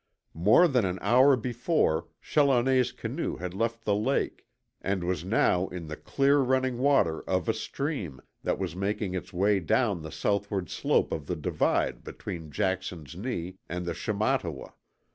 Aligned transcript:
More 0.33 0.67
than 0.67 0.83
an 0.83 0.97
hour 0.99 1.35
before 1.35 2.07
Challoner's 2.23 2.91
canoe 2.91 3.35
had 3.35 3.53
left 3.53 3.85
the 3.85 3.93
lake, 3.93 4.47
and 4.81 5.03
was 5.03 5.23
now 5.23 5.67
in 5.67 5.85
the 5.89 5.95
clear 5.95 6.39
running 6.39 6.79
water 6.79 7.21
of 7.29 7.47
a 7.47 7.53
stream 7.53 8.19
that 8.41 8.57
was 8.57 8.75
making 8.75 9.13
its 9.13 9.31
way 9.31 9.59
down 9.59 10.01
the 10.01 10.11
southward 10.11 10.71
slope 10.71 11.11
of 11.11 11.27
the 11.27 11.35
divide 11.35 12.03
between 12.03 12.49
Jackson's 12.49 13.15
Knee 13.15 13.59
and 13.69 13.85
the 13.85 13.93
Shamattawa. 13.93 14.73